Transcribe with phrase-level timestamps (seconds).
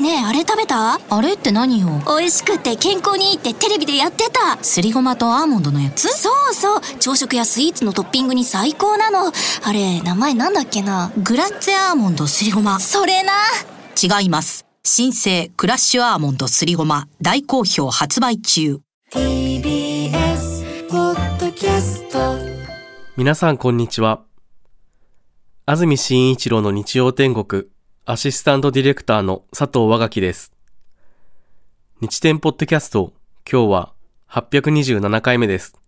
[0.00, 0.98] ねえあれ食べた？
[1.10, 1.88] あれって何よ？
[2.06, 4.56] 美味しくて健康にいいってテレビでやってた。
[4.64, 6.08] すりごまとアーモンドのやつ？
[6.08, 6.80] そうそう。
[6.98, 9.30] 朝食やスイーツのトッピングに最高なの。
[9.62, 11.12] あれ名前なんだっけな？
[11.18, 12.80] グラッツェアーモンドすりごま。
[12.80, 13.32] それな。
[14.02, 14.64] 違います。
[14.84, 17.06] 新生クラッシュアーモンドすりごま。
[17.20, 18.80] 大好評発売中。
[19.10, 22.18] TBS ポッドキャスト
[23.18, 24.22] 皆さんこんにちは。
[25.66, 27.64] 安住紳一郎の日曜天国、
[28.10, 30.52] アシスタントディレクターの佐藤和垣です。
[32.00, 33.12] 日天ポッドキャスト、
[33.48, 33.92] 今日は
[34.28, 35.78] 827回目です。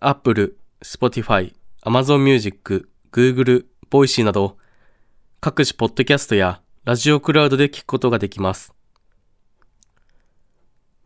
[0.00, 4.56] Apple、Spotify、Amazon Music、Google、Voicy など、
[5.40, 8.74] 各種ポッドキャストやラジオクラウドで聞くことができます。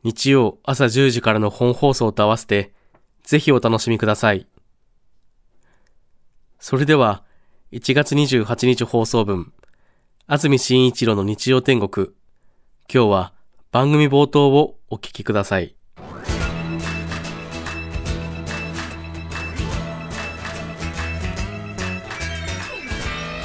[0.04, 2.73] 日曜朝10時からの本放送と合わせて、
[3.24, 4.46] ぜひお楽しみください。
[6.59, 7.24] それでは、
[7.73, 9.52] 1月28日放送分、
[10.27, 12.09] 安住紳一郎の日曜天国。
[12.93, 13.33] 今日は
[13.70, 15.77] 番組冒頭をお聞きください。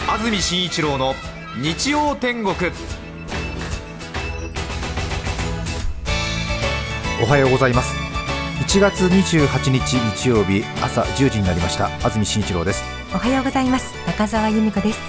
[0.08, 1.14] 安住紳一郎の
[1.62, 2.56] 日曜天国
[7.22, 8.05] おはようございます
[8.76, 11.86] 1月28日日曜日朝10時になりました。
[12.06, 12.84] 安住紳一郎です。
[13.14, 13.96] おはようございます。
[14.06, 15.00] 中澤由美子です。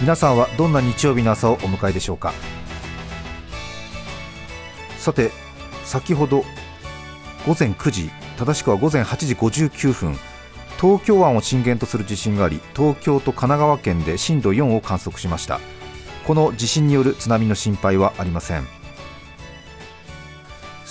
[0.00, 2.32] 皆さんはどんな日曜日の朝をお迎えでしょうか？
[4.96, 5.30] さて
[5.84, 6.38] 先ほど
[7.46, 10.16] 午前9時正しくは午前8時59分
[10.80, 15.60] 東京湾を震源とする地震があり東京と神奈川県で震度4を観測しました。
[16.26, 18.66] この地震による津波の心配はありません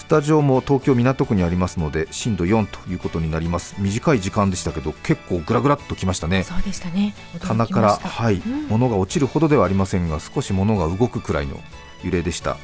[0.06, 3.74] スタジオも東京港区にありますので震度4ということになります。
[3.80, 6.44] 短い時間でしたけど結構グラグラっときましたね。
[6.44, 7.16] そうでしたね。
[7.40, 8.68] 棚から、はいうん。
[8.68, 11.60] 物が落ちるほどではありませんが少し物が動くくらいの
[12.04, 12.58] 揺れでした。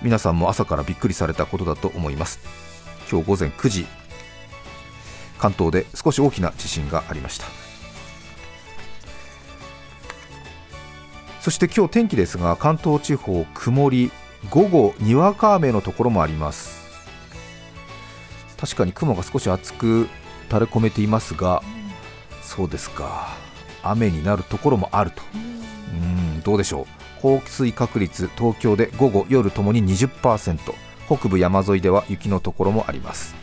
[0.00, 2.40] 皆さんも朝からびっくりされたことだと思います。
[3.10, 3.86] 今日午前9時
[5.38, 7.44] 関東で少し大きな地震がありました。
[11.42, 14.10] そして今日天気ですが関東地方曇り
[14.50, 16.82] 午後にわか雨のところもあります。
[18.58, 20.08] 確かに雲が少し厚く
[20.48, 21.62] 垂れ込めていますが
[22.42, 23.28] そうですか。
[23.82, 25.22] 雨になるところもあると。
[25.34, 26.40] うん。
[26.42, 26.86] どうでしょう。
[27.22, 30.58] 降水確率東京で午後夜ともに20%
[31.06, 33.34] 北部山沿いでは雪のところもあります。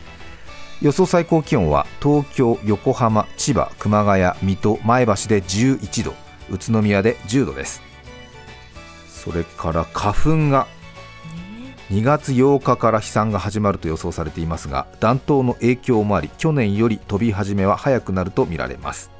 [0.80, 6.14] 予想最高気温は東京、横浜、千葉、熊谷、水戸、前橋で11度。
[6.50, 7.82] 宇都宮で10度です。
[9.08, 10.66] それから花粉が
[11.90, 19.10] 2月8日から飛散が始まると予想されていますが暖冬の影響もあり去年より飛び始めは早くなると見られます。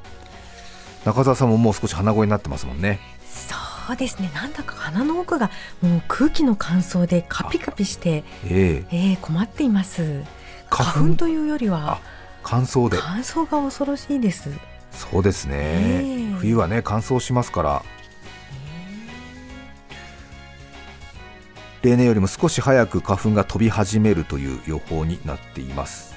[1.05, 2.99] 中澤さんももう少し鼻声になってますもんね。
[3.27, 4.31] そうですね。
[4.33, 5.49] なんだか鼻の奥が
[5.81, 9.11] もう空気の乾燥でカピカピしてええ。
[9.11, 10.23] えー、困っています。
[10.69, 11.15] 花粉？
[11.15, 11.99] というよりは
[12.43, 12.97] 乾燥で。
[13.01, 14.49] 乾燥が恐ろしいです。
[14.91, 16.35] そうですね、ええ。
[16.37, 17.83] 冬はね乾燥しますから
[21.81, 26.13] 例年よりも少し早く花粉が飛び始めるという予報になっています。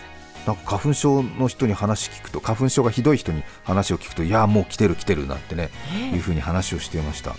[0.46, 5.70] なんか花粉症の人に話聞くと花粉症がひどい人に話を聞くといやもう来てる来てるなんてね
[6.12, 7.34] いうふうに話をしていました。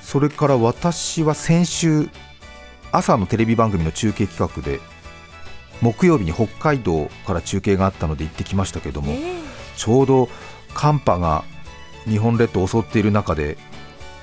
[0.00, 2.08] それから私は先週
[2.90, 4.80] 朝のテレビ番組の中継企画で
[5.82, 9.14] 木曜日に北海道から中継があったので行ってきましたけども、
[9.76, 10.30] ちょうど
[10.72, 11.44] 寒波が
[12.08, 13.56] 日本列島を襲っている中で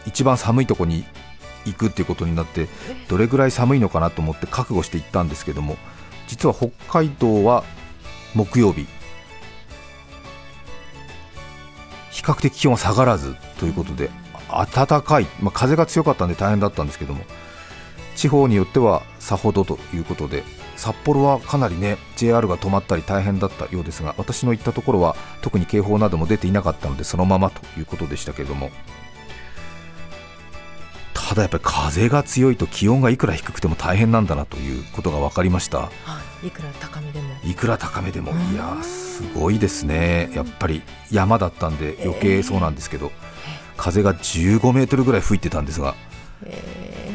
[0.05, 1.05] 一番寒いところに
[1.65, 2.67] 行くっていうことになって
[3.07, 5.77] どれぐらい寒いのかなと思って覚悟して行ったんですけども
[6.27, 7.63] 実は北海道は
[8.33, 8.87] 木曜日。
[12.11, 14.09] 比較的気温は下がらずということで
[14.73, 17.25] 暖かい、まあ、風が強かったんで大変だったんですけども
[18.15, 20.43] 地方によってはさほどということで
[20.75, 28.69] 札幌はかなりね JR が止まったり大変だったようですが私の行ったところは特に警報なども出ていなかったのでそのままということでしたけども。
[31.13, 35.79] ただやっぱり風が強いと気温がいくら低くても大変なんだなということが分かりました。
[35.79, 35.89] は
[36.43, 36.47] い。
[36.47, 37.33] いくら高めでも。
[37.43, 38.33] いくら高めでも。
[38.33, 38.53] うん。
[38.53, 40.29] いやーすごいですね。
[40.35, 43.11] やっぱり山だったんで余計そうなんですけど、
[43.77, 45.95] 風が15メートルぐらい吹いてたんですが。
[46.45, 47.09] え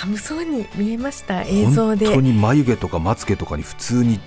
[0.00, 4.18] 寒そうに見えました映像本で当に眉毛とかまつげとかに普通に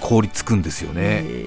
[0.00, 1.46] 凍りつくんですよね、え。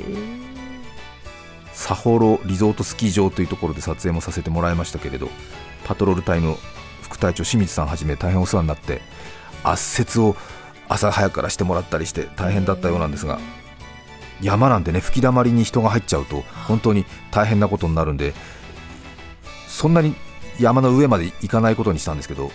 [1.71, 5.29] 札幌リゾートスキー場というところで撮影もさせてもらいましたけれど
[5.85, 6.57] パトロール隊の
[7.03, 9.01] 副隊長清水さんはじめ大変お世話になって
[9.63, 10.35] 圧雪を
[10.89, 13.39] 朝早くからしてもらったりして大変だったようなんですが
[14.41, 18.33] 山なんでね吹きだまりに人が入っちゃうと本当に大変なことになるんで
[19.69, 20.15] そんなに
[20.59, 22.51] 山の上まで行かないことにしたんですけど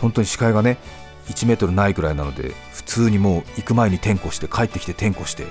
[0.00, 0.78] 本当に視界がね
[1.28, 5.44] 1メートルないくらいなので普通にもう行く前に点呼して帰ってきて点呼して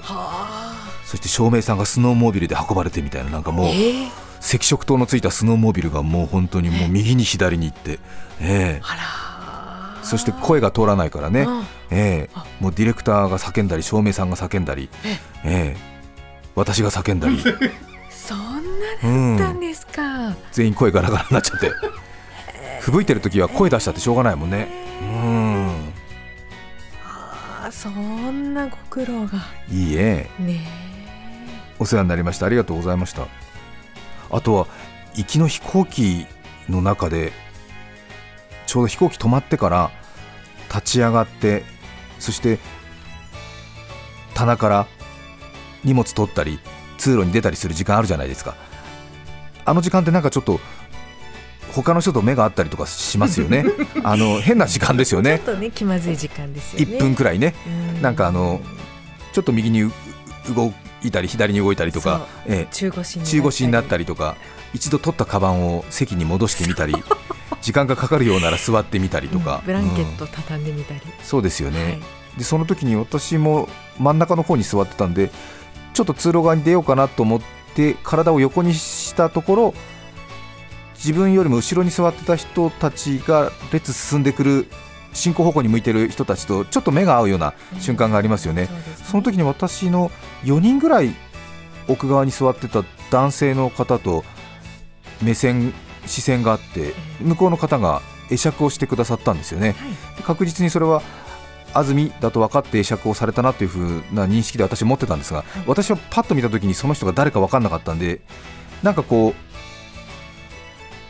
[1.06, 3.74] そして照明さんがスノーモービルで運ばれてみたいななんかもう
[4.39, 8.00] 赤色灯のついたスノーモービルがもう本当にもう右に左に行って、
[8.39, 8.81] ええ。
[10.03, 11.48] そして声が通らないからね、
[11.89, 12.39] ええ。
[12.59, 14.89] もうディレクターが叫んだり照明さんが叫んだり、
[15.44, 15.77] ええ。
[16.53, 17.39] 私が叫んだり、
[18.09, 18.63] そんな
[19.03, 21.71] うんだったんですか、全員声ガラガラになっちゃって
[22.86, 24.68] 吹雪いてる時は声出したってしょうがないもんね。
[25.02, 25.94] うん。
[27.04, 29.40] あそんなご苦労が。
[29.72, 30.30] いいえ。
[30.38, 30.68] ね
[31.80, 32.46] お世話になりました。
[32.46, 33.26] ありがとうございました。
[34.30, 34.68] あとは
[35.16, 36.28] 行きの飛行機
[36.70, 37.34] の中で
[38.68, 39.90] ちょうど飛行機止まってから
[40.70, 41.64] 立ち上がって
[42.20, 42.60] そして
[44.36, 44.88] 棚から
[45.84, 46.60] 荷物取ったり
[47.00, 48.54] 通路に出たりする時間あるじゃないですか。
[49.66, 50.60] あの時間ってなんかちょっと
[51.73, 53.65] 他の人と目が合ったりとかしますよね。
[54.03, 55.39] あの変な時間ですよね。
[55.44, 56.97] ちょっとね気まずい時間ですよね。
[56.97, 57.53] 1分くらいね。
[57.95, 58.01] うん。
[58.01, 58.62] なんかあの
[59.33, 59.91] ちょっと右にう
[60.56, 60.73] 動
[61.03, 62.73] いたり左に動いたりとか、ええ。
[62.73, 64.06] 中腰になったり。
[64.06, 64.35] りとか
[64.73, 66.95] 一度取ったカバンを席に戻してみたり
[67.62, 72.01] 時間がかかるようなら座ってみたりとか、ブランケッうんト畳んでみたり、そうですよね、はい。
[72.38, 73.67] でその時に私も
[73.97, 75.31] 真ん中の方に座ってたんで
[75.94, 77.41] ちょっと通路側に出ようかなと思っ
[77.73, 79.73] て体を横にしたところ
[80.95, 84.68] 自分よりも後ろに座ってた人たちが列進んでくる
[85.13, 89.06] 進行方向に向いてる人たちとちょっと目が合うような瞬間がありますよね、そうですね。
[89.12, 90.12] その時に私の
[90.44, 91.13] 4人ぐらい
[91.88, 94.25] 奥側に座ってた男性の方と
[95.21, 95.74] 目線
[96.06, 99.75] 視線があって向こうの方が会釈をしてくださったんですよね、
[100.18, 101.01] で確実にそれは
[101.74, 108.21] 安住だと分かって会釈をされたなというふうな認識で私は持ってたんですが、私はパッと見た時にその人が誰か分かんなかったんで
[108.81, 109.44] なんかこう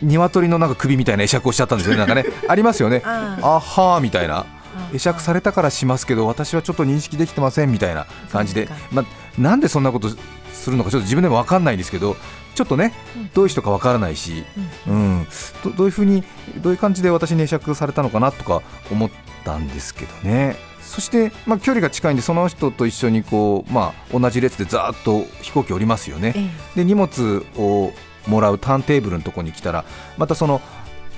[0.01, 1.99] 鶏のなんか首みたいな会釈をしちゃったんですよね。
[2.03, 3.01] なんかねありますよね。
[3.05, 4.39] ああはーみたいな。
[4.39, 4.45] あ
[4.91, 8.67] 会釈されたからしますけど私はちょっと認識できてませんみたいな感じで。
[8.91, 10.09] まあ、なんでそんなこと
[10.53, 12.17] するのかちょっと自分でも分かんないんですけど
[12.55, 13.29] ちょっとね、うん。
[13.33, 14.43] どういう人か分からないし、
[14.87, 15.27] うん。
[15.63, 16.23] どどういうふうに
[16.61, 19.09] どういう感じで私に会釈されたのかなとか思っ
[19.43, 20.55] たんですけどね。
[20.81, 26.33] そして、まあ、距離が近いんでその人と一緒にこう、まあ、同じ列でざーっと飛行機降りますよね。
[26.35, 26.77] ええ。
[26.77, 27.91] で荷物を
[28.27, 29.85] もらうターンテーブルのところに来たら
[30.17, 30.61] またその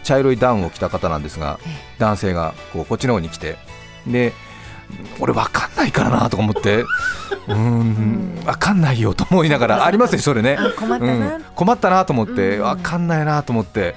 [0.03, 1.69] 茶色いダウンを着た方なんですがえ
[1.99, 3.57] 男性がこうこっちの方に来て
[4.05, 4.33] で
[5.19, 6.83] 俺分かんないからなとか思って
[7.47, 10.55] うーん分かんないよと思いながらありますねそれね。
[10.57, 12.63] あ困ったな、うん、困ったなと思ってうん。
[12.63, 13.95] 分かんないなと思って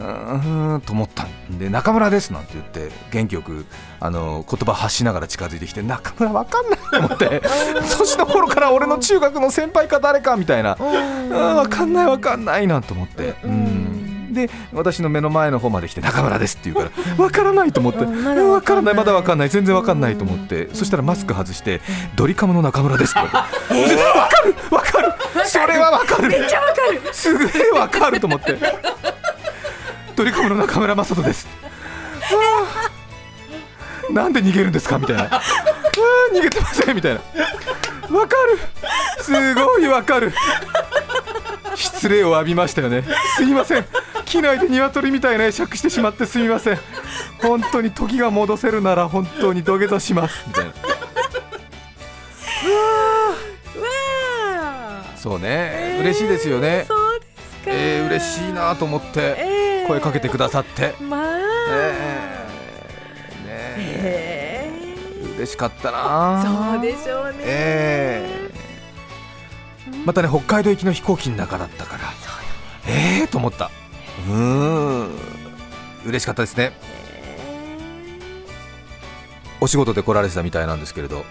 [0.00, 3.66] うーんと思ったんで中村ですなんて言って元気よく
[4.00, 7.42] あの言葉発しながら近づいてきて中村分かんないと思って
[7.98, 10.76] 年の頃から俺の中学の先輩か誰かみたいな。
[10.80, 11.28] うん。
[11.30, 13.34] 分かんない分かんないなんて思って、
[14.32, 18.04] で私の目の前の方まで来て中村ですって言うから 分からないと思って。
[18.04, 18.62] うんまだ分分かんない。
[18.62, 19.48] からないまだ分かんない。
[19.50, 20.68] 全然分かんないと思って。
[20.72, 21.80] そしたらマスク外して
[22.16, 23.28] ドリカムの中村ですって
[23.70, 23.96] 言われて。
[23.96, 25.12] 分かる分かる
[25.46, 26.28] それは分かる。
[26.28, 27.14] めっちゃ分かる。
[27.14, 28.56] すぐ分かると思って
[30.20, 31.48] ドリカムの中村雅人です。
[32.20, 32.90] は
[34.10, 35.40] あなんで逃げるんですかみたいな。
[36.34, 37.20] 逃げてませんみたいな。
[38.06, 38.36] 分か
[39.16, 39.22] る。
[39.22, 40.34] すごい分かる。
[41.74, 43.02] 失礼を浴びましたよね。
[43.34, 43.86] すいません。
[44.26, 46.78] 機内で鶏みたいな会釈してしまってすみません。
[47.40, 50.44] 本当に時が戻せるなら本当に土下座します。
[50.48, 50.72] みたいな。
[55.16, 56.86] そうね、嬉しいですよね。
[57.64, 59.20] えー、嬉しいなと思って。
[59.38, 59.49] ええ
[59.90, 64.70] 声かけてくださって、まあ、えーねえ。
[65.26, 65.36] え。
[65.36, 66.44] 嬉しかったえな。
[66.44, 68.50] そうでしょうね、え
[69.88, 70.00] え。
[70.04, 72.04] またね北海道行きの飛行機の中だったから。
[72.86, 73.70] ええと思った。
[74.28, 75.10] うーん。
[76.06, 76.72] 嬉しかったですね。
[79.60, 81.24] お仕事で来られてたみたいなんですけれど。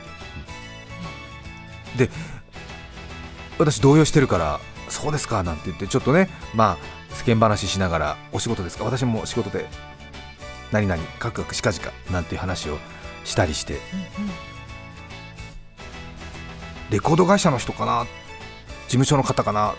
[1.97, 2.09] で
[3.57, 8.85] 私動揺してるからそうですかなんて言ってちょっとねまあ世間話しながらお仕事ですか？
[8.85, 9.67] 私も仕事で
[10.71, 12.77] 何々カクカクしかじかなんていう話を
[13.25, 13.79] したりして。
[16.89, 18.05] レコード会社の人かな？
[18.87, 19.75] 事務所の方かな？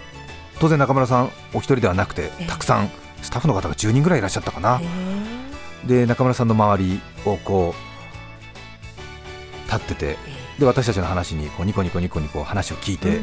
[0.60, 2.46] 当然中村さんお一人ではなくてええ。
[2.46, 2.90] たくさん
[3.22, 4.78] スタッフの方が10人ぐらいいらっしゃったかな。
[4.82, 10.16] えで中村さんの周りをこう立ってて
[10.58, 13.20] で私たちの話にこうニコニコニコニコ話を聞いて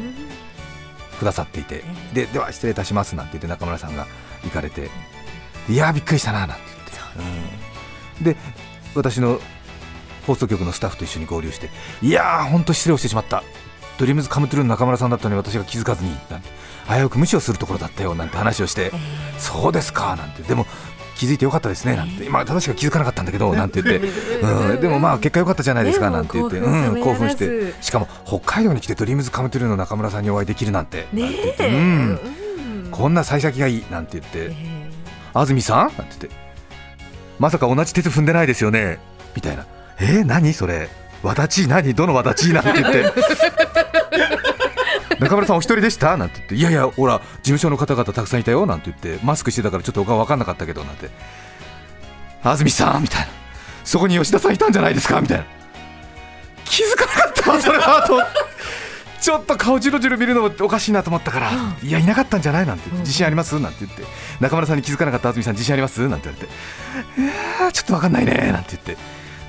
[1.18, 1.84] くださっていて。
[2.14, 4.06] ででは失礼いたしますなんて言って中村さんが
[4.44, 4.90] 行かれて
[5.68, 8.24] いやーびっくりしたななんて言って、うん。
[8.24, 8.36] で
[8.94, 9.40] 私の
[10.26, 11.70] 放送局のスタッフと一緒に合流して
[12.02, 13.42] いやー本当失礼をしてしまった。
[13.98, 16.48] DREAMS COME TRUE の中村さんだったのに私が気づかずになんて。
[16.88, 18.92] 危うく無視をするところだったよなんて話をして、
[19.36, 20.42] そうですかなんて。
[20.42, 20.66] でも
[21.18, 24.06] 気づいてよかったですねなんて、まあ正しくは気づかなかったんだけど なんて言って、
[24.40, 27.74] うん、でもまあ結果良かったじゃないですかねなんて言って、もう興奮うん、興奮して。
[27.82, 31.06] しかも北海道に来て DREAMS COME TRUE の中村さんにお会いできるなんて。
[31.12, 31.64] ねなんて言って。
[31.64, 31.76] え、うん。
[31.76, 32.90] うん。
[32.90, 34.90] こんな幸先がいいなんて言って、え
[35.34, 35.78] 安住さん？
[35.80, 36.30] なんて言って。
[37.38, 38.98] まさか同じ鉄踏んでないですよね？
[39.34, 39.66] みたいな。
[40.00, 40.88] えー、何それ？
[41.22, 41.66] わだち？
[41.66, 41.94] 何？
[41.94, 42.52] どのわだち？
[42.52, 43.04] なんて言って
[45.18, 46.16] 中村さんお一人でした？
[46.16, 46.54] なんて言って。
[46.54, 48.66] いやいやほら事務所の方々たくさんいたよ。
[48.66, 49.24] なんて言って。
[49.24, 51.10] マスクしてたからちょっとお顔分かんなかったけどなんて。
[52.42, 53.26] 安住さんみたいな。
[53.84, 55.20] そこに吉田さんいたんじゃないですか？
[55.20, 55.44] みたいな。
[56.64, 58.22] 気づかなかったわそれはと。
[59.20, 61.50] ちょっと顔じろじろ見るのもおかしいなと思ったから、
[61.82, 62.66] いやいなかったんじゃない？
[62.66, 62.88] なんて。
[62.98, 63.58] 自信あります？
[63.58, 64.04] なんて言って。
[64.40, 65.30] 中村さんに気づかなかった？
[65.30, 66.06] 安住さん自信あります？
[66.08, 67.20] なんて言われて。
[67.20, 67.24] い
[67.62, 68.52] やーちょっと分かんないね。
[68.52, 68.96] なんて言って。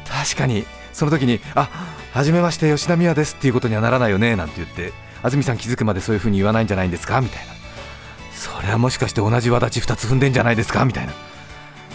[0.09, 1.69] 確かにその時にあ
[2.13, 7.53] 初めまして吉田美和ですっていうことにはならないよねなんて言って安住さん気づくまでそういうふうに言わないんじゃないんですかみたいな。
[8.33, 11.13] それはもしかして同じ輪立ち2つ踏んでんじゃないですかみたいな。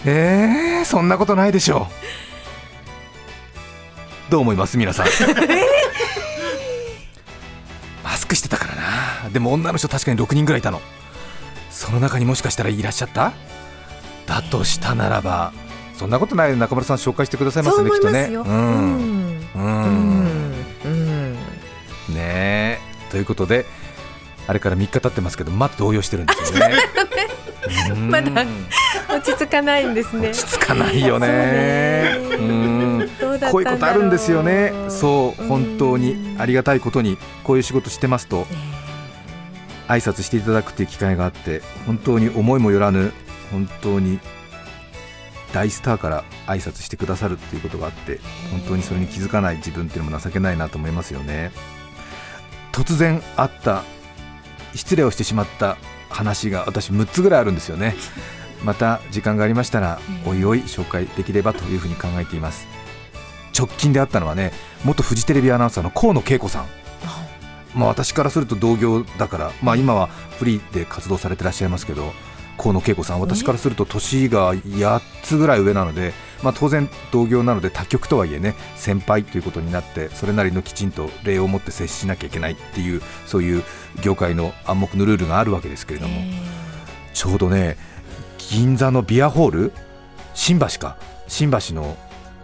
[0.05, 1.87] えー、そんなことないでしょ
[4.29, 4.31] う。
[4.31, 5.07] どう思います皆さん？
[8.03, 9.29] マスクしてたからな。
[9.31, 10.81] でも女の人確かに6人ぐらいいたの。
[11.71, 13.33] その中にもしかしたらいらっしゃった？
[14.27, 15.51] だとしたならば
[15.97, 16.57] そんなことないよ。
[16.57, 18.29] 中村さん紹介してくださいますねきっとね。
[18.33, 19.24] うん
[19.55, 20.53] うん。
[20.83, 21.33] ううん。
[22.13, 22.79] ねえ。
[23.09, 23.65] ということで
[24.47, 26.75] あれから3日経ってますけどまだ動揺してるんですよね。
[27.91, 28.09] うん。
[28.09, 28.45] まだ
[29.09, 30.29] 落ち着かないんですね。
[30.29, 32.19] 落ち着かないよね。
[32.29, 33.09] そうん。
[33.51, 34.73] こういうことあるんですよね。
[34.89, 36.35] そう本当に。
[36.37, 38.45] ありがたいことにこういう仕事してますと
[39.87, 43.13] 挨拶していただくという機会があって本当に思いもよらぬ
[43.51, 44.19] 本当に
[45.55, 48.19] 大スターから挨拶してくださるっていうことがあって
[48.51, 51.51] 本当にそれに気づかない自分っていうのも情けないなと思いますよね。
[52.73, 53.83] 突然あった
[54.73, 55.77] 失礼をしてしまった
[56.09, 57.95] 話が私6つぐらいあるんですよね。
[58.65, 62.67] また時間がありましたらおいおい紹介できればというふうに考えています。
[63.57, 64.51] 直近であったのはね
[64.83, 66.65] 元フジテレビアナウンサーの河野恵子さん。
[67.73, 72.13] まあ、私からすると同業だから、まあ、今はフリーで活動されてらっしゃいますけど
[72.57, 83.63] 河野恵子さん私からすると年が8つぐらい上なので、まあ、当然同業なので他局とはいえね先輩ということになってそれなりのきちんと礼を持って接しなきゃいけないっていうそういう
[84.01, 86.21] 業界の暗黙のルールがあるわけですけれども、
[87.13, 87.77] ちょうどね
[88.49, 89.71] 銀座のビアホール
[90.33, 90.97] 新橋か。
[91.27, 91.97] 新橋の、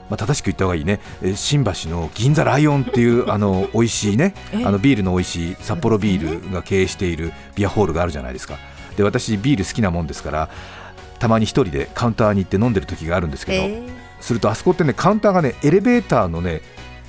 [0.09, 0.99] まあ、正しく言った方がいいね。
[1.21, 4.65] えー新橋の銀座ライオンっていう あの美味しいねえ？
[4.65, 8.57] あのビールの美味しい札幌ビールが経営しているビアホールがあるじゃないですか
[8.95, 10.49] で私ビール好きなもんですから
[11.19, 16.61] たまに一人でカウンターに行って飲んでる時があるんですけど、するとあそこってねカウンターがねエレベーターのね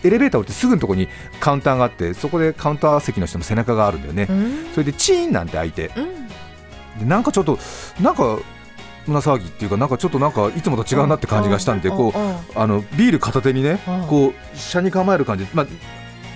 [0.05, 1.09] エレベーター降りてすぐのところに
[1.41, 4.67] カウンターがあってそこでカウンター席の人の背中があるんだよね、うん。
[4.73, 6.29] それでチーンなんて開いてうん。
[6.99, 7.59] でなんかちょっと
[8.01, 8.39] なんか
[9.07, 14.07] 胸騒ぎっていうかなんかちょっとなんかいつもと違うなって感じがしたんでこうあのビール片手にねうん。
[14.07, 15.47] こう車に構える感じ。
[15.55, 15.67] まあ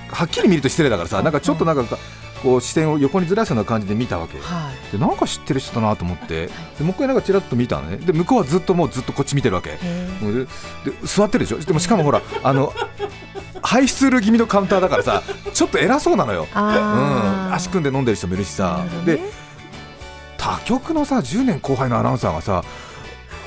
[0.09, 1.99] はっきり見ると失礼だからさなんかちょっとなんか
[2.47, 4.39] こう視線を横にずらすような感じで見たわけ。
[4.39, 4.93] はい。
[4.93, 6.47] でなんか知ってる人だなと思って。
[6.47, 6.53] で
[6.85, 7.97] もう一回なんかちらっと見たのね。
[7.97, 9.71] で向こうはずっともうずっとこっち見てるわけ。
[9.71, 10.49] でで
[11.03, 11.59] 座ってるでしょ？
[11.59, 12.73] でもしかもほら あの
[13.63, 19.17] ハイスツール気味のカウンターだからさちょっと偉そうなのよ、うん、足組んで飲んでる人もいるしさ、ね。
[19.17, 19.21] で
[20.39, 22.63] 他局のさ10年後輩のアナウンサーがさ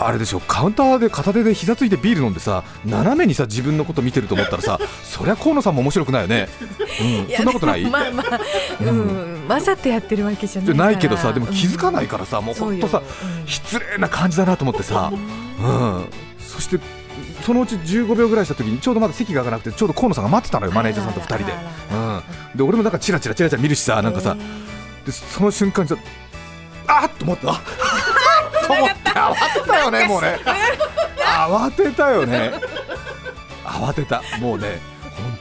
[0.02, 6.48] あれでしょカウンターで片手で膝ついてビール飲んでさ斜めにさ自分のこと見てると思ったらさ そりゃ河野さんも面白くないよね、
[7.28, 7.84] うん、そんなことない？
[7.84, 8.40] やまあまあ、
[8.82, 13.04] うん、わざとやってるわけじゃないないけどさでも気づかいないからさ、もうそうよほんとさ
[13.42, 13.48] うん。
[13.48, 16.06] 失礼な感じだなと思ってさ、うん、
[16.40, 16.80] そして
[17.46, 21.54] そのうち15秒ぐらいした時にちょうどまだ席が空かなくてちょうど河野さんが待ってたのよマネージャーさんと2人で、
[21.92, 24.38] うん、で俺もなんかチラチラチラチラ見るしさなんかさ
[25.06, 25.98] でその瞬間にさ
[26.88, 27.60] あっと思った。
[28.70, 29.29] と思った
[29.98, 30.40] よねもうね。
[31.26, 32.54] 慌てたよね。
[33.64, 34.22] 慌てた。
[34.40, 34.80] もうね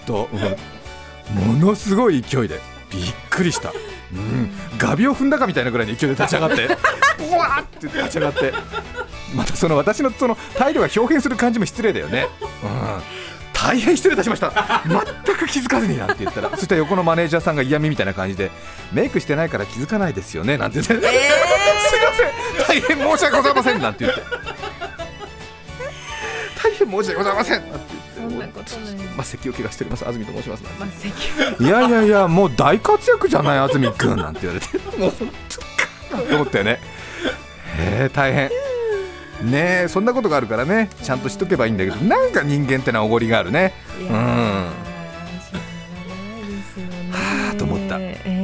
[0.06, 3.72] 本当、うん、ものすごい勢いでびっくりした、
[4.12, 6.68] うん、ガビを踏んだかみたいなぐらいの勢いで立ち上がって。
[7.18, 8.52] ブワーって立ち上がって。
[9.34, 12.26] またその私のその態度が表現する感じも失礼だよね、
[12.62, 13.02] うん、
[13.52, 14.82] 大変失礼いたしました。
[14.86, 16.50] 全く気づかずになんて言ったら。
[16.50, 18.50] そしたら横のマネージャーさんが嫌味みたいな感じで
[18.92, 21.08] メイクしてないから気づかないですよねなんて言って、
[21.90, 22.80] すいません。
[22.80, 24.22] 大変申し訳ございませんなんて言って。
[26.62, 27.70] 大変申し訳ございません。
[27.70, 30.06] なんてそん言ってなことないまあ、席を怪我しております。
[30.06, 30.60] 安住と申します。
[30.62, 34.78] なんてまあ席いやいやいやもう大活躍じゃない安住君なんて言われて。
[34.98, 36.80] もう本当かと思ったよね。
[37.78, 38.50] へえ大変。
[39.42, 40.90] ねえそんなことがあるからね。
[41.02, 41.96] ちゃんとしとけばいいんだけど。
[41.96, 43.72] なんか人間ってのはおごりがあるね。
[44.00, 44.08] うん。
[47.12, 47.78] はあと思っ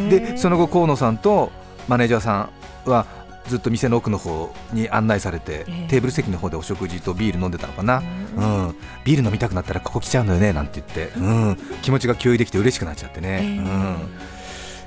[0.08, 1.50] でその後河野さんと
[1.88, 2.50] マネージャーさん
[2.90, 3.06] は
[3.46, 5.88] ずっと店の奥の方に案内されて、ええ。
[5.88, 8.76] テーブル席の方でお食事とビール飲んでたのかな、ううん。
[9.04, 13.58] ビール飲みたくなったらここ来ちゃうのよねなんて言って、うん、気持ちが共有できて嬉しくなっちゃってね、ええ。
[13.58, 13.96] うん、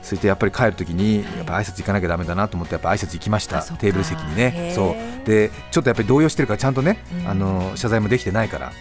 [0.01, 3.61] それでやっぱり帰るときにやっぱ挨拶行かなきゃだめだなと思ってやっぱ挨拶行きました。
[3.61, 4.71] テーブル席にね。
[4.73, 5.27] そう。
[5.27, 7.27] でちょっとやっぱり動揺してるからちゃんとね、うん。
[7.27, 8.71] あの謝罪もできてないから、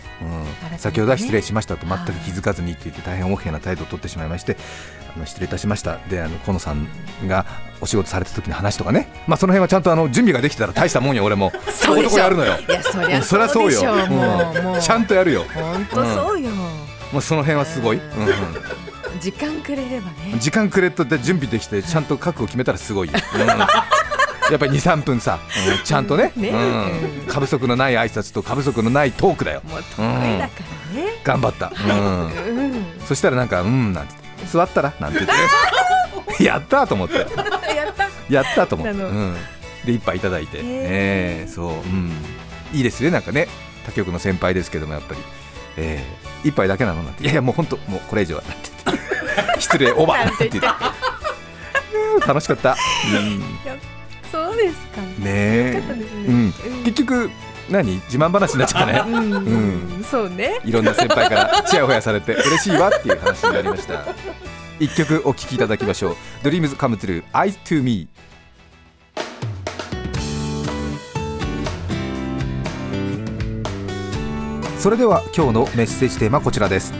[0.70, 4.56] うん、先ほどは失礼しましたと全く気づかずにって言って大変横柄な態度を取ってしまいまして
[5.16, 5.98] あの失礼いたしました。
[6.08, 6.86] であの河野さん
[7.26, 7.46] が
[7.80, 11.52] お仕事された時の話とかね、まあ、その辺はちゃんとあの準備ができてたら大したもんよ俺も。
[11.72, 12.58] そうでしょ男やるのよ。
[12.58, 13.96] いやそりゃうんそうよでしょう。
[13.96, 14.64] もううん。
[14.64, 14.80] もう。
[14.80, 15.44] ちゃんとやるよ。
[15.54, 16.50] 本当そうよ、
[17.12, 18.28] もうその辺はすごい、うんうん。
[18.28, 18.36] うん
[19.18, 20.38] 時間くれればね。
[20.38, 23.46] 時間くれとって準備できてちゃんと覚悟決めたらすごいよ、うん。
[23.46, 23.56] や
[24.54, 25.38] っぱり23分さ、
[25.78, 26.32] うんちゃんとね。
[26.36, 26.50] ね。
[26.50, 29.62] うん、過不足のない挨拶と過不足のないトークだよ。
[29.64, 30.54] もう得意だか
[30.94, 32.86] らね、頑張った、うん、うん。
[33.06, 35.30] そしたらなんか「うん」なんて座ったらなんて言っ
[36.38, 37.18] て やったーと思って。
[37.18, 37.28] やっ
[37.94, 38.08] た。
[38.28, 39.36] やったーと思って、うん、
[39.84, 40.64] で一杯いただいて、へー。
[40.64, 42.12] えーそう、うん、
[42.72, 43.48] いいですねなんかね。
[43.86, 45.20] 他局の先輩ですけどもやっぱり、
[45.76, 47.22] えー、一杯だけなのなんて。
[47.22, 49.60] いやいやもう本当もうこれ以上はなんて言って。
[49.62, 50.66] 失礼オーバーなんて言って。
[50.66, 51.06] うん
[52.26, 53.42] 楽しかった、うん、
[54.32, 55.72] そうですかね。
[55.74, 55.82] ね
[56.26, 56.52] うん、
[56.84, 57.30] 結局
[57.70, 57.96] 何？
[58.06, 59.02] 自慢話になっちゃったね。
[59.06, 60.60] うん、そうね。
[60.64, 64.04] いろんな先輩からちやほやされて嬉しいわっていう話になりました。
[64.78, 66.16] 一曲お聴きいただきましょう。
[66.46, 68.08] Dreams Come True Eyes to Me
[74.78, 76.92] それでは今日のメッセージテーマこちらです。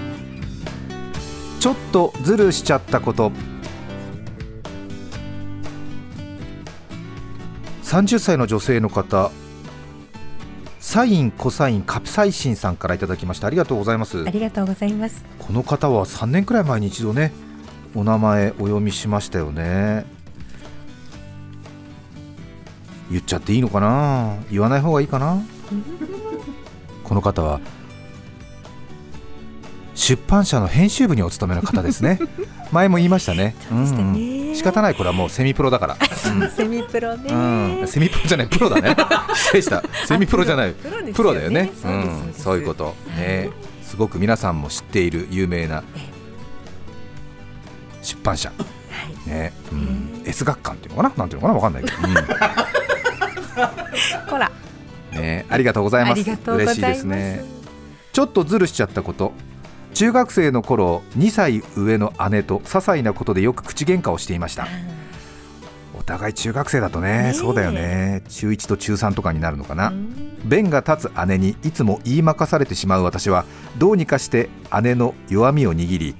[1.61, 3.30] ちょっとズルしちゃったこと。
[7.85, 9.30] 30歳の女性の方
[10.87, 14.25] サインコサインカプサイシンさんからいただきましたありがとうございます。
[14.25, 15.25] ありがとうございます。
[15.40, 17.33] この方は3年くらい前に一度ね
[17.97, 20.07] お名前お読みしましたよね。
[23.11, 24.37] 言っちゃっていいのかな？
[24.49, 25.43] 言わない方がいいかな？
[27.02, 27.60] この方は
[29.97, 32.21] 出版社の編集部にお勤めの方ですね。
[32.71, 33.56] 前も言いましたね。
[33.73, 33.76] ね。
[33.76, 34.95] んん仕方ない。
[34.95, 36.50] これはもうセミプロだから、 うん。
[36.50, 37.32] セミプロね、
[37.80, 38.49] うん、セミプロじゃない。
[38.49, 38.97] プロだね。
[39.34, 39.82] 失礼した。
[40.06, 40.75] セミプロじゃない。
[41.14, 41.38] プロね。
[41.40, 41.71] だよね。
[41.80, 43.50] そうん、そういうこと、ね、
[43.82, 45.82] すごく皆さんも知っている有名な
[48.02, 48.52] 出版社、
[49.26, 49.52] ね。
[49.73, 51.14] うん、S 学館っていうのかな？
[51.16, 51.60] なんていうのかな？
[51.60, 51.97] わかんないけど、
[54.30, 54.50] こら。
[54.50, 54.66] うん
[55.16, 56.21] ね、ありがとうございます。
[56.21, 56.80] ありがとうございます。
[56.80, 57.42] 嬉しいですね。
[58.12, 59.32] ちょっとズルしちゃったこと
[59.97, 64.69] 中学生の頃2歳上の姉と些細なことでよく口喧嘩をしていました。
[65.99, 67.32] お互い中学生だとねねえ。
[67.32, 68.23] そうだよね。
[68.28, 70.39] 中1と中3とかになるのかな、うん。
[70.45, 73.47] 弁が立つ姉にいつも言いまかされてしまう私は
[73.78, 74.50] どうにかして
[74.82, 76.15] 姉の弱みを握り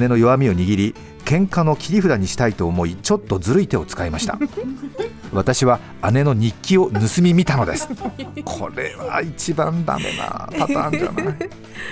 [0.00, 4.38] 姉の弱みを握り喧嘩の切り札にしたいと思いちょっとずるい手を使いました。
[5.32, 5.80] 私は
[6.12, 7.88] 姉の日記を盗み見たのです。
[8.44, 11.36] これは一番ダメなパターンじゃない。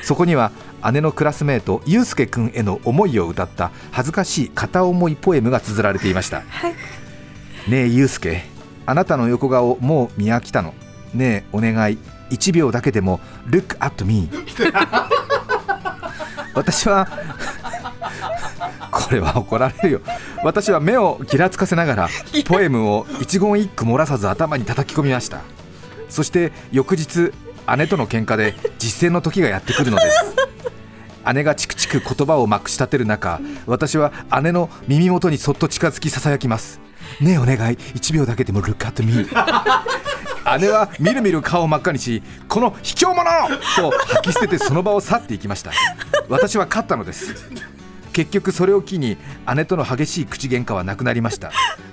[0.03, 0.53] そこには
[0.93, 6.43] 姉のクラスメートゆうすけくんへの思いを歌った恥ずかしい片思いポエムが綴られていました。
[6.49, 6.75] はい。
[7.71, 8.45] ねえゆうすけ
[8.87, 10.75] あなたの横顔もう見飽きたの。
[11.15, 11.99] ねえお願い。
[12.31, 14.29] 1秒だけでも Look at me
[16.55, 17.09] 私は
[19.11, 20.01] これは怒られるよ。
[20.45, 22.09] 私は目をぎらつかせながら
[22.47, 25.41] ポエムを一言一句漏らさず頭に叩き込みました。
[26.09, 27.33] そして翌日
[27.77, 30.37] 姉との喧嘩で実践の時がやってくるのです。
[31.35, 36.81] 姉がチクチク言葉をまくし立てる中私は姉の耳元にそっと近づきささやきます。
[37.21, 37.77] ねえお願い。
[37.77, 39.27] 1秒だけでも Look at me
[40.61, 43.31] 姉はみるみる顔を真っ赤にしこの卑怯者
[43.77, 45.73] と吐き捨ててその場を去っていきました。
[46.29, 47.35] 私は勝ったのです
[48.13, 49.17] 結局それを機に
[49.55, 51.51] 姉との激しい口喧嘩はなくなりました。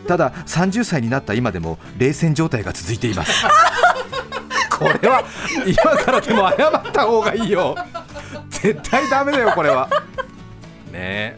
[0.08, 3.46] ただ30歳になった今でも冷戦状態が続いています。
[4.78, 5.24] これは
[5.66, 7.76] 今からでも謝った方がいいよ。
[8.50, 9.90] 絶対ダメだよこれは。
[10.92, 11.38] ね。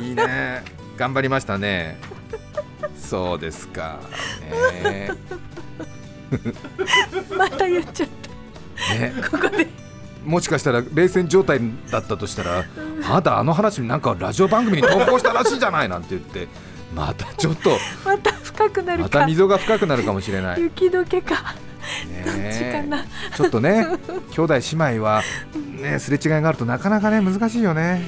[0.00, 0.62] いいね。
[0.96, 1.98] 頑張りましたね。
[2.96, 3.98] そうですか。
[4.84, 5.10] ね。
[7.36, 8.08] また言っちゃっ
[8.98, 9.12] ね。
[9.20, 9.66] たここで
[10.24, 12.64] もしかしたら冷戦状態だったとしたら、
[13.04, 16.48] あなたあの話なんかラジオ番組に投稿したらしいじゃないなんて言って
[16.94, 17.70] またちょっと
[18.04, 21.54] また深くなるまかた溝が深くなるかもしれない、ね雪解けか。
[22.10, 22.24] え。
[22.24, 23.04] どっちかな。
[23.36, 23.86] ちょっとね
[24.32, 24.60] 兄弟姉
[24.94, 25.22] 妹は
[25.80, 28.02] ねすれ違いがあるとなかなかね難しいよね。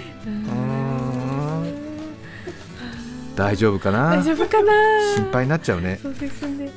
[3.34, 4.10] 大丈夫かな？
[4.10, 4.72] 大丈夫かな？
[5.16, 5.98] 心配になっちゃうね。
[6.02, 6.70] そうですね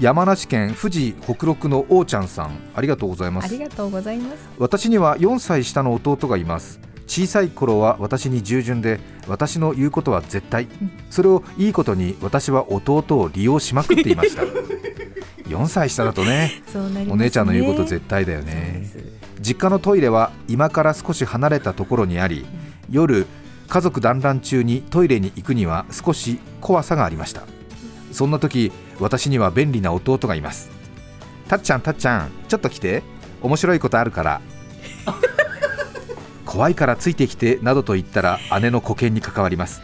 [0.00, 3.44] 山梨県富士北陸のおーちゃんさんありがとうございます。
[3.44, 4.48] ありがとうございます。
[4.58, 6.80] 私には4歳下の弟がいます。
[7.06, 10.68] 小さい頃は私に従順で私の言うことは絶対。
[11.10, 14.42] それをいいことに私は弟を利用しまくっていました。
[15.50, 16.62] 4歳下だとね
[16.94, 17.06] ね。
[17.10, 18.88] お姉ちゃんの言うこと絶対だよね。
[19.38, 22.46] 実家のトイレは今から少し離れたところにあり
[22.90, 23.26] 夜
[23.68, 27.42] 家族団らん中にトイレに行くには少し怖さがありました
[28.12, 30.70] そんな時私には便利な弟がいます。
[31.48, 33.02] たっちゃんたっちゃんちょっと来て。
[33.42, 34.40] 面白いことあるから。
[36.44, 39.82] 怖いからついてきてなどと言ったら姉の保険に関わります。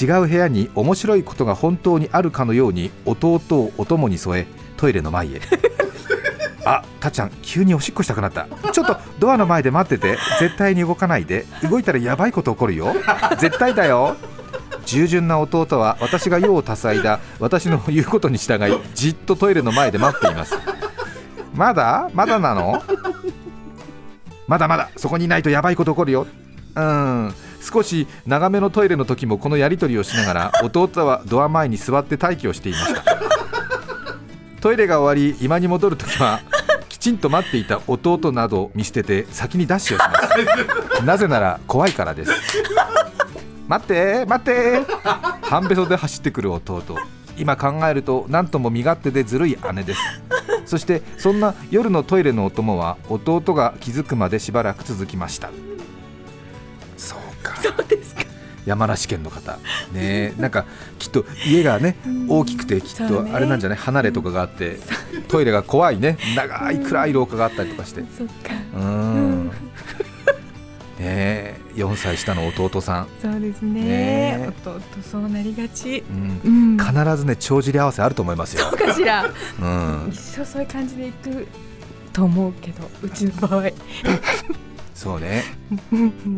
[0.00, 5.40] 違う部屋に面白いことが本当にあるかのように弟をお供に添えトイレの前へ。
[6.64, 8.46] あたっちゃん急におしっこしたくなった。
[8.72, 11.46] ちょっとドアの前で待ってて絶対に動かないで。
[11.68, 12.94] 動いたらやばいこと起こるよ。
[13.38, 14.16] 絶対だよ
[14.84, 17.20] 従順な弟は私が用を多彩だ。
[17.38, 20.56] 私の言うことに従いじっとトイレの前で待っています。
[21.54, 22.10] まだ？
[22.14, 22.82] まだなの？
[24.46, 24.90] まだまだ。
[24.96, 26.26] そこにいないとやばいこと起こるよ。
[26.74, 27.34] うん。
[27.60, 33.04] 少し長めのトイレの時もこのやり取りをしながら弟はドア前に座って待機をしていました。
[34.60, 36.40] トイレが終わり今に戻るときは
[36.88, 41.04] きちんと待っていた弟などを見捨てて先にダッシュをします。
[41.04, 42.32] なぜなら怖いからです。
[43.72, 44.80] 待って待って。
[45.40, 46.82] 半べそで走ってくる弟。
[47.38, 50.00] 今考えると何とも身勝手でずるい姉です。
[50.66, 55.48] そしてそんな夜のトイレのお供は弟が気づくまでしばらく続きました。
[56.98, 57.56] そうか。
[57.62, 58.24] そうですか。
[58.66, 59.52] 山梨県の方。
[59.92, 60.66] ねえなんか
[60.98, 61.96] きっと家がね
[62.28, 63.78] 大きくてきっとあれなんじゃない？
[63.78, 64.78] 離れとかがあって
[65.28, 66.18] トイレが怖いね。
[66.36, 68.02] 長い暗い廊下があったりとかして。
[68.18, 68.32] そっか。
[68.74, 69.46] うーん。
[69.46, 69.52] ね
[71.00, 73.80] え4歳下の弟さん、そうですね。
[73.82, 74.52] ね。
[74.64, 76.04] 弟そうなりがち。
[76.10, 76.76] うん。
[76.76, 76.84] うん。
[76.84, 79.24] 必ずね帳尻合わせあると思いますよ、そうかしら。
[79.60, 81.46] うん、一生そういう感じでいく
[82.12, 83.70] と思うけどうちの場合。
[84.94, 85.42] そうね。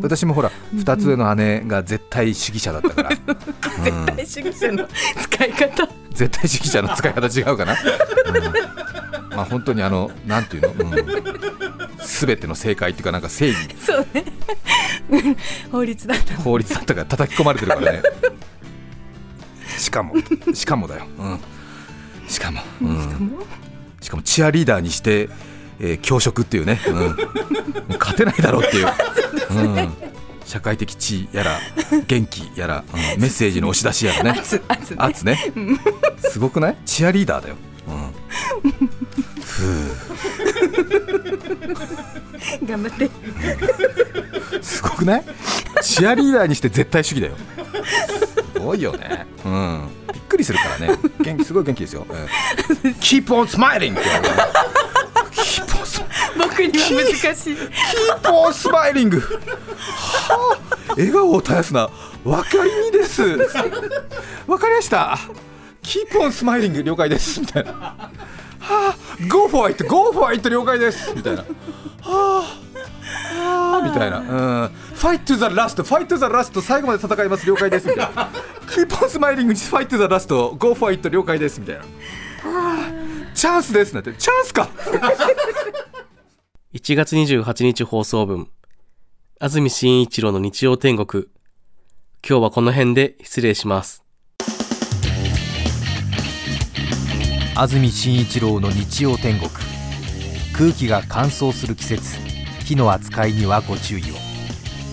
[0.01, 3.35] 私もほら2つ上の姉が絶対主義者だったから、 うん
[3.83, 4.87] 絶対主義者の
[5.21, 5.87] 使い方。
[6.11, 9.35] 絶対主義者の使い方違うかな、うん。
[9.35, 10.95] まあ本当にあのなんていうの、
[11.99, 13.57] すべての正解っていうかなんか正義。
[13.85, 14.23] そうね
[15.71, 16.33] 法律だった。
[16.33, 18.01] の法律だったから叩き込まれてるからね。
[19.77, 20.15] しかも。
[20.53, 21.39] しかもだよ、うん、
[22.27, 23.37] しかも、うん、
[24.01, 24.23] しかも？
[24.23, 25.29] チアリーダーにして、
[25.79, 27.15] えー教職っていうね、うん、もう
[27.99, 28.87] 勝てないだろうっていう、
[29.51, 29.93] うん、
[30.45, 31.59] 社会的地位やら
[32.07, 33.21] 元気やら、うん。
[33.21, 34.39] メッセージの押し出しやらね。
[34.39, 34.97] 圧圧ね。
[34.97, 35.39] 圧ね。
[36.29, 36.77] すごくない？
[36.85, 37.55] チアリーダーだよ、
[38.63, 39.24] うん、ふ
[42.67, 43.05] 頑張って。
[43.05, 43.09] う
[44.61, 45.23] すごくない？
[45.81, 47.35] チアリーダーにして絶対主義だよ。
[48.53, 49.25] すごいよね。
[49.45, 49.89] うん。
[50.13, 50.97] びっくりするからね。
[51.19, 52.27] 元気すごい元気ですよ、え
[52.83, 52.89] え。
[52.89, 53.93] Keep on smiling!
[53.93, 54.35] って言われる。
[55.31, 56.05] Keep on smiling
[56.37, 56.89] 僕には
[57.23, 57.53] 難しい。
[57.53, 57.69] Keep
[58.23, 59.19] on smiling!
[59.19, 60.57] は
[60.89, 60.93] あ。
[60.97, 61.89] 笑顔を絶やすな。
[62.23, 63.23] 分かりみです。
[63.23, 65.17] 分かりました。
[65.83, 66.83] Keep on smiling!
[66.83, 67.39] 了解です。
[67.39, 67.71] みたいな。
[67.71, 68.09] は
[68.59, 68.95] あ
[69.27, 71.13] Go for it Go for it 了解です。
[71.15, 71.41] みたいな。
[71.41, 71.47] は
[72.03, 72.65] あ
[73.35, 74.25] はあみたいな、うん、
[74.95, 77.45] Fight to the last Fight to the last 最後まで戦います。
[77.45, 77.87] 了解です。
[77.87, 78.29] みたいな。
[78.67, 81.59] Keep on smiling Fight to the last Go for it 了解です。
[81.59, 81.81] みたいな。
[81.81, 81.87] は
[82.43, 83.93] あチャンスです。
[83.93, 84.13] なんて。
[84.13, 84.69] チャンスか。
[86.73, 88.49] 1月28日放送分、
[89.39, 91.25] 安住紳一郎の日曜天国。
[92.27, 94.04] 今日はこの辺で失礼します。
[97.57, 99.49] 安住紳一郎の日曜天国。
[100.53, 102.19] 空気が乾燥する季節。
[102.65, 104.15] 火の扱いにはご注意を。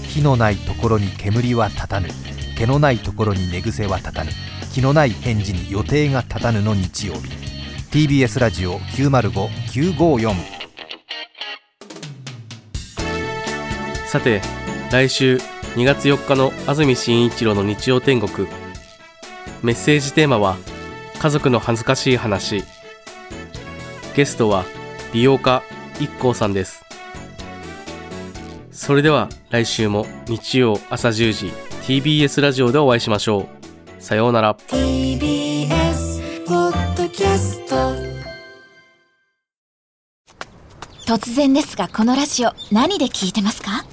[0.06, 2.08] 火のないところに煙は立たぬ。
[2.56, 4.30] 毛のないところに寝癖は立たぬ。
[4.72, 7.32] 気のない返事に予定が立たぬの日曜日。
[7.90, 10.34] TBS ラジオ905954
[14.06, 14.40] さて、
[14.92, 15.38] 来週
[15.74, 18.46] 2月4日の安住紳一郎の日曜天国。
[19.64, 20.56] メッセージテーマは、
[21.22, 22.64] 家族の恥ずかしい話。
[24.16, 24.64] ゲストは、
[25.12, 25.62] 美容家
[26.00, 26.82] IKKO さんです。
[28.72, 33.46] それでは来週も日曜朝10時 TBS ラジオでお会いしましょ
[34.00, 34.02] う。
[34.02, 34.56] さようなら。
[34.66, 37.76] TBS ポッドキャスト
[41.06, 43.84] 突然ですがこのラジオ何で聞いてますか？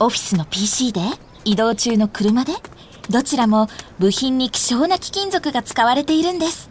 [0.00, 1.02] オフィスの PC で？
[1.44, 2.52] 移動中の車で？
[3.10, 6.68] どちらも部品に希少な貴金属が使われているんです。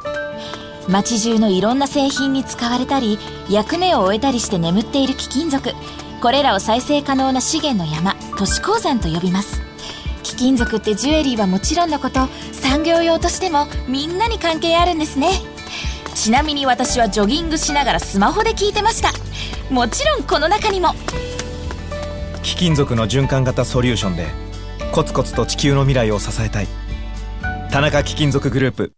[0.88, 3.18] 街中のいろんな製品に使われたり
[3.50, 5.72] 役目を終えたりして眠っている貴金属。
[6.22, 9.62] これらを再生可能な資源の山都市鉱山と呼びます。
[10.24, 15.30] 貴金属ってジュエリーはもちろんのこと産業用としてもみんなに関係あるんですね。
[16.16, 19.12] ちなみに私はジョギングしながらスマホで聞いてました。
[19.70, 20.94] もちろんこの中にも。
[22.42, 24.43] 貴金属の循環型ソリューションで
[24.94, 26.68] コツコツと地球の未来を支えたい。
[27.72, 28.94] 田中貴金属グループ